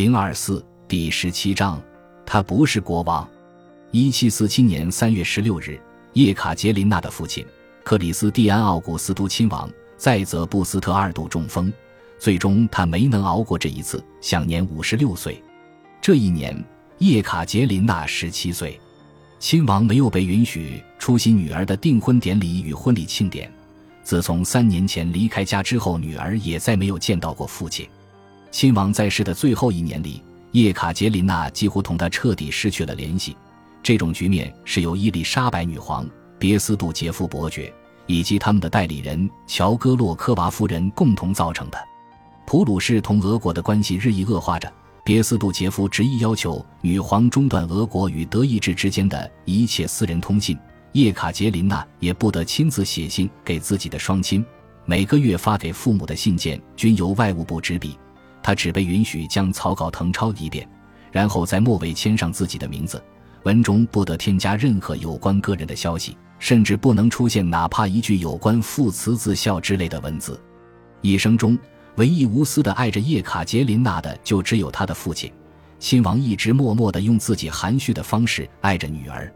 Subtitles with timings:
[0.00, 1.82] 零二四第十七章，
[2.24, 3.28] 他不是国王。
[3.90, 5.76] 一七四七年三月十六日，
[6.12, 7.44] 叶卡捷琳娜的父亲
[7.82, 11.72] 克里斯蒂安·奥古斯都亲王在泽布斯特二度中风，
[12.16, 15.42] 最终他没能熬过这一次，享年五十六岁。
[16.00, 16.64] 这一年，
[16.98, 18.80] 叶卡捷琳娜十七岁。
[19.40, 23.52] 亲王没有被允许出席女儿的订婚典礼与婚礼庆典。
[24.04, 27.84] 自从三年前离开家之后，女儿也再没有见到过父亲。
[28.50, 30.22] 亲王在世的最后一年里，
[30.52, 33.36] 叶卡捷琳娜几乎同他彻底失去了联系。
[33.82, 37.72] 这种局面是由伊丽莎白女皇、别斯杜杰夫伯爵
[38.06, 41.78] 以及他们的代理人乔戈洛科娃夫人共同造成的。
[42.46, 44.72] 普鲁士同俄国的关系日益恶化着，
[45.04, 50.58] 别斯杜杰夫执意要求女皇中断俄国与德意志之间的一切私人通信，
[50.92, 54.44] 叶卡捷琳娜也不得亲自写信给自己的双亲，
[54.86, 57.98] 每个月发给父母的信件均由外务部执笔。
[58.48, 60.66] 他只被允许将草稿誊抄一遍，
[61.12, 63.04] 然后在末尾签上自己的名字。
[63.42, 70.40] 文中不得添加任何有关个人的消息，甚至不能出现哪怕一句有关父慈子孝之类的文字。
[71.02, 71.58] 一生中
[71.96, 75.30] 唯一无私的爱着叶卡捷琳娜的，就只有他的父亲。
[75.78, 79.30] 亲王一直默默地用自己含蓄的方式爱着女儿。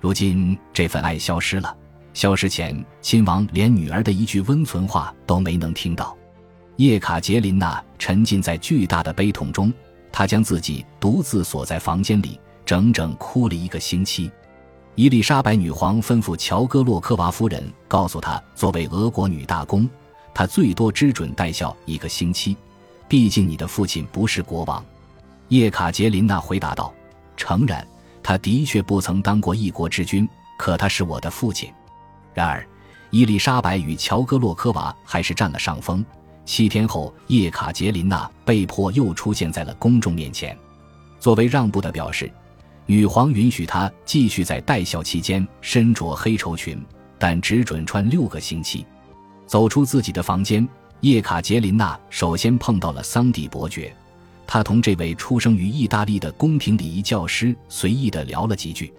[0.00, 1.76] 如今这份爱消失了。
[2.14, 6.16] 消失前，亲王连女儿的一句温存话都没能听到。
[6.76, 9.72] 叶卡捷琳娜沉浸在巨大的悲痛中，
[10.12, 14.30] 她将自己独自锁在房间里，整整哭了一个星期。
[14.94, 19.88] 伊丽莎白女皇吩咐乔戈洛科娃夫人告诉她，作为俄国女大公，
[20.34, 22.56] 她最多只准带孝一个星期。
[23.08, 24.84] 毕竟你的父亲不是国王。
[25.48, 26.92] 叶卡捷琳娜回答道
[27.38, 27.86] ：“诚然，
[28.22, 31.72] 他的确不曾当过一国之君，可他是我的父亲。”
[32.34, 32.66] 然而，
[33.10, 36.04] 伊丽莎白与乔戈洛科娃还是占了上风。
[36.46, 40.56] 七天后，叶卡捷琳娜被迫又出现在了公众面前。
[41.18, 42.30] 作为让步的表示，
[42.86, 46.80] 女皇允许她继续在待孝期间身着黑绸裙，
[47.18, 48.86] 但只准穿六个星期。
[49.44, 50.66] 走出自己的房间，
[51.00, 53.94] 叶卡捷琳娜首先碰到了桑蒂伯爵。
[54.46, 58.94] 他同这位出生于意大利的宫廷礼仪教师随意地聊了几句。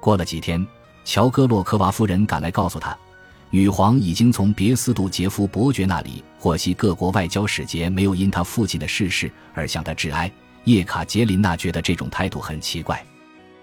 [0.00, 0.64] 过了几天，
[1.04, 2.96] 乔戈洛科娃夫人赶来告诉他。
[3.50, 10.30] 女皇已经从别斯杜杰夫伯爵那里获悉各国外交使节没有因他父亲的逝世而向他致哀。
[10.64, 13.04] 叶卡捷琳娜觉得这种态度很奇怪。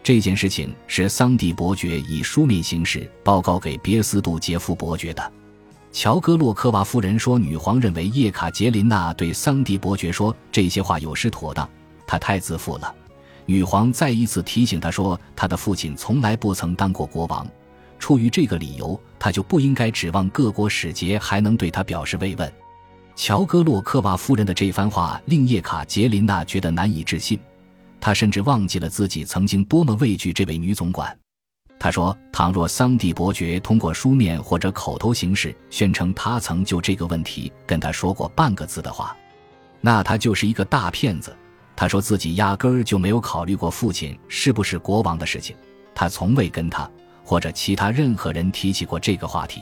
[0.04, 5.32] 这件事情是桑蒂伯爵以书面形式报告给别斯杜杰夫伯爵的。
[5.92, 11.70] 乔戈洛科娃夫人说，女皇认为叶卡捷琳娜对桑蒂伯爵说这些话有失妥当，
[12.08, 12.96] 他太自负了。
[13.46, 17.46] 女皇再一次提醒他说，他的父亲从来不曾当过国王。
[18.02, 22.52] 出于这个理由，他就不应该指望各国使节还能对他表示慰问。
[23.16, 27.40] 乔戈洛科娃夫人的这番话令叶卡捷琳娜觉得难以置信，
[28.00, 31.16] 她甚至忘记了自己曾经多么畏惧这位女总管。
[31.78, 39.16] 她说：“倘若桑蒂伯爵通过书面或者口头形式宣称他曾就这个问题跟他说过半个字的话，
[39.80, 41.36] 那他就是一个大骗子。”
[41.76, 45.56] 他说自己压根儿就没有考虑过父亲是不是国王的事情，
[45.94, 46.90] 他从未跟他。
[47.32, 49.62] 或者其他任何人提起过这个话题，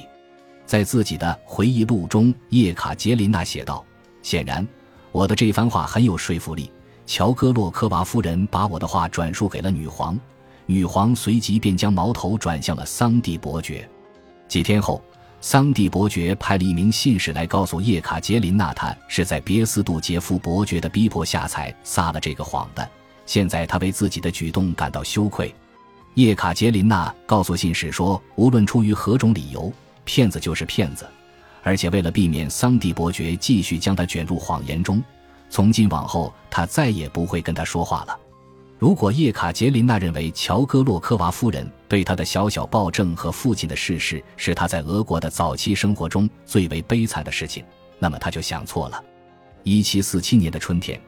[0.66, 3.86] 在自己的回忆录中，叶卡捷琳娜写道
[4.24, 4.68] ：“显然，
[5.12, 6.72] 我的这番话很有说服力。
[7.06, 10.20] 乔戈洛科娃夫人把我的话转述给了女皇，
[10.66, 13.88] 女皇随即便将矛头转向了桑蒂伯爵。
[14.48, 15.00] 几天后，
[15.40, 22.90] 桑蒂伯爵派了一名信使来告诉叶卡捷琳娜，他是在别斯杜杰夫伯爵的逼迫下才撒了这个谎的。
[23.28, 25.54] 现在他为自己的举动感到羞愧。”
[26.16, 29.72] 叶卡捷琳娜告诉信使说：“无论出于何种理由，
[30.04, 31.08] 骗子就是骗子。
[31.64, 35.02] 而且为了避免桑蒂伯爵继续将他卷入谎言中，
[35.50, 38.18] 从今往后他再也不会跟他说话了。”
[38.80, 47.62] 如果叶卡捷琳娜认为乔戈洛科娃夫人对他的小小暴政和父亲的逝世是他在俄国的早期生活中最为悲惨的事情，
[48.00, 49.04] 那么他就想错了。
[49.66, 51.00] 1747年的春天，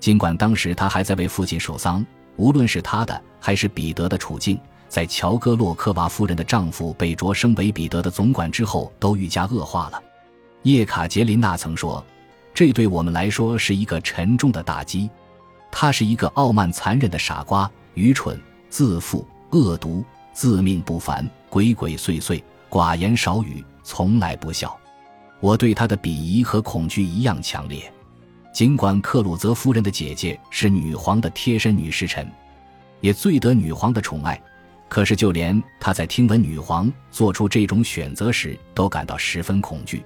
[0.00, 2.04] 尽管当时他还在为父亲守丧。
[2.38, 4.58] 无论是他的还是彼得的处境，
[4.88, 10.02] 在乔戈洛科娃夫人的丈夫被擢升为彼得的总管之后，都愈加恶化了。
[10.62, 12.04] 叶卡捷琳娜曾说
[12.54, 15.10] ：“这对我们来说是一个沉重的打击。
[15.70, 18.40] 他是一个傲慢残忍的傻瓜，愚蠢、
[18.70, 24.74] 自负、恶毒、自命不凡、鬼鬼祟祟、寡言少语，从来不笑。
[25.40, 27.92] 我对他的鄙夷和恐惧一样强烈。”
[28.58, 32.28] 尽管克鲁泽夫人的姐姐是女皇的贴身女侍臣，
[33.00, 34.42] 也最得女皇的宠爱，
[34.88, 40.02] 可是就连她在听闻女皇做出这种选择时，都感到十分恐惧。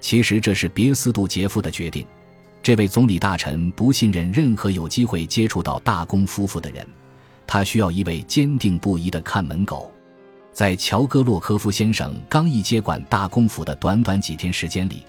[0.00, 2.06] 其实这是别斯杜杰夫的决定，
[2.62, 6.86] 这位总理大臣不信任任何有机会接触到大公夫妇的人，
[7.46, 9.92] 他需要一位坚定不移的看门狗。
[10.50, 15.02] 在乔戈洛科夫先生刚一接管大公府的短短几天时间里，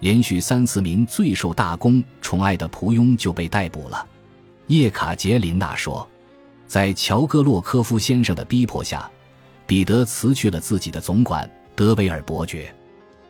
[0.00, 4.06] 连续三四名最受大公宠爱的仆佣就被逮捕了。
[4.68, 6.06] 叶卡捷琳娜说，
[6.66, 9.10] 在乔戈洛科夫先生的逼迫下，
[9.66, 12.74] 彼得辞去了自己的总管德维尔伯爵。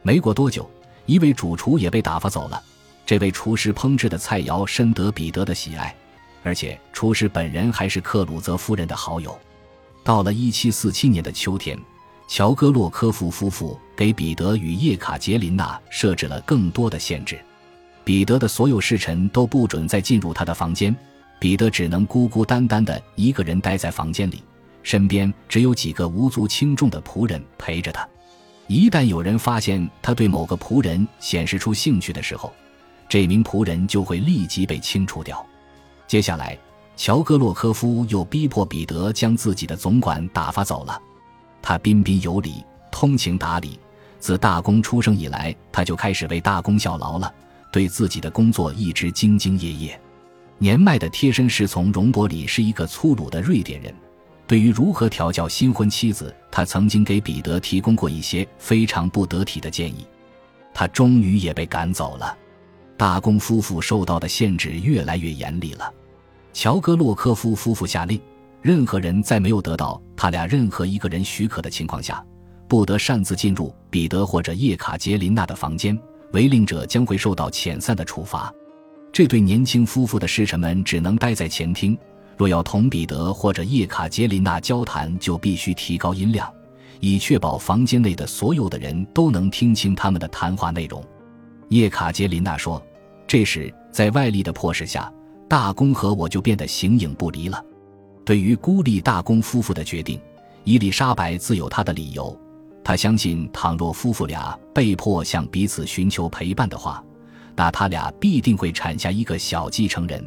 [0.03, 0.69] 没过多久，
[1.07, 2.63] 一位主厨也被打发走了。
[3.07, 5.95] 这位厨师烹制的菜肴深得彼得的喜爱，
[6.43, 9.39] 而且厨师本人还是克鲁泽夫人的好友。
[10.05, 11.79] 到了1747年的秋天，
[12.29, 17.39] 乔戈洛科夫夫妇给彼得与叶卡捷琳娜设置了更多的限制。
[18.05, 20.95] 彼得的所有侍臣都不准再进入他的房间，
[21.39, 24.43] 彼得只能孤孤单单的一个人待在房间里，
[24.83, 28.07] 身边只有几个无足轻重的仆人陪着他。
[28.67, 32.53] 一旦有人发现他对某个仆人显示出兴趣的时候，
[33.09, 35.45] 这名仆人就会立即被清除掉。
[36.07, 36.59] 接下来，
[36.95, 41.01] 乔戈洛科夫又逼迫彼得将自己的总管打发走了。
[41.63, 43.79] 他彬彬有礼，通情达理。
[44.19, 47.33] 自大公出生以来，他就开始为大公效劳了，
[47.71, 50.01] 对自己的工作一直兢兢业业。
[50.59, 53.95] 年迈的贴身侍从容伯里是一个粗鲁的瑞典人。
[54.47, 60.05] 对于如何调教新婚妻子，他曾经给彼得提供过一些非常不得体的建议。
[60.75, 62.37] 他终于也被赶走了。
[62.97, 65.93] 大公夫妇受到的限制越来越严厉了。
[66.53, 68.21] 乔戈洛科夫夫妇下令，
[68.63, 72.21] 任何人在没有得到他俩任何一个人许可的情况下，
[72.67, 75.97] 不得擅自进入彼得或者叶卡捷琳娜的房间，
[76.33, 78.53] 违令者将会受到遣散的处罚。
[79.13, 81.97] 这对年轻夫妇的侍臣们只能待在前厅。
[82.37, 86.53] 若要同彼得或者叶卡捷琳娜交谈，就必须提高音量，
[86.99, 91.01] 以确保房间内的所有的人都能听清他们的谈话内容。
[91.69, 92.85] 叶卡捷琳娜说
[93.25, 95.13] ：“这时，在外力的迫使下，
[95.49, 97.65] 大公和我就变得形影不离了。”
[98.29, 100.21] 对于孤立大公夫妇的决定，
[100.65, 102.39] 伊丽莎白自有她的理由。
[102.85, 107.03] 她相信，倘若夫妇俩被迫向彼此寻求陪伴的话，
[107.57, 110.23] 那他俩必定会产下一个小继承人。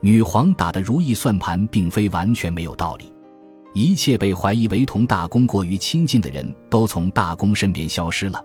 [0.00, 3.12] 女皇打的如意算盘并非完全没有道理，
[3.74, 8.42] 一切被怀疑为同大公过于亲近的人都从大公身边消失了，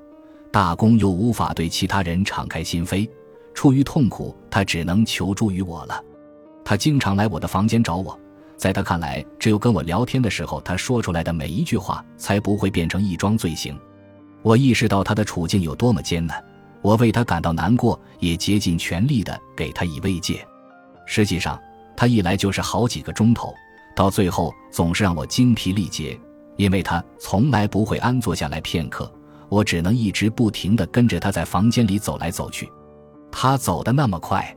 [0.51, 3.09] 大公又无法对其他人敞开心扉，
[3.53, 6.03] 出于痛苦，他只能求助于我了。
[6.65, 8.19] 他经常来我的房间找我，
[8.61, 13.75] 在他看来，只有跟我聊天的时候，他说出来的每一句话才不会变成一桩罪行。
[14.43, 16.39] 我意识到他的处境有多么艰难，
[16.83, 20.47] 我为他感到难过，也竭尽全力的给他以慰藉。
[21.07, 21.59] 实际上，
[21.97, 23.51] 他一来就是好几个钟头，
[23.95, 26.15] 到最后总是让我精疲力竭，
[26.55, 29.11] 因为他从来不会安坐下来片刻。
[29.49, 32.71] 我只能一直不停地跟着他在房间里走来走去。
[33.31, 34.55] 他走得那么快，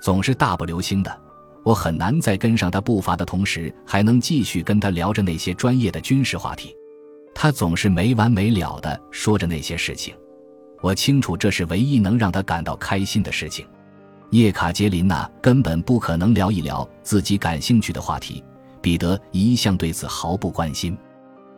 [0.00, 1.20] 总是大步流星的，
[1.64, 6.76] 我很难在跟上他步伐的同时，还能继续跟他聊着那些专业的军事话题。
[7.34, 10.14] 他总是没完没了地说着那些事情，
[10.80, 13.66] 我清楚这是唯一能让他感到开心的事情。
[14.30, 18.44] 叶卡捷琳娜根本不可能聊一聊自己感兴趣的话题，
[18.80, 20.96] 彼得一向对此毫不关心。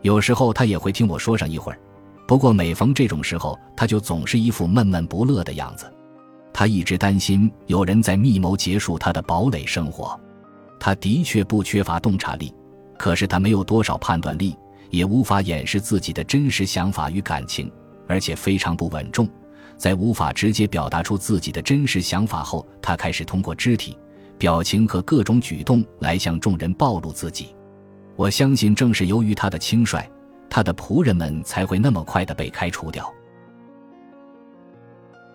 [0.02, 1.78] 有时候他也会听我说上一会儿，
[2.28, 5.92] 不过每逢这种时候，他就总是一副闷闷不乐的样子。
[6.58, 10.18] 他一直担心有人在密谋结束他的堡垒生活。
[10.80, 12.50] 他的确不缺乏洞察力，
[12.96, 14.56] 可是他没有多少判断力，
[14.88, 17.70] 也无法掩饰自己的真实想法与感情，
[18.08, 19.28] 而且非常不稳重。
[19.76, 23.94] 在无法直接表达出自己的真实想法后，他开始通过肢体、
[24.38, 27.54] 表情和各种举动来向众人暴露自己。
[28.16, 30.02] 我相信，正是由于他的轻率，
[30.48, 33.12] 他的仆人们才会那么快的被开除掉。